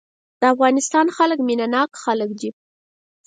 [0.39, 2.49] د افغانستان خلک مينه ناک خلک دي.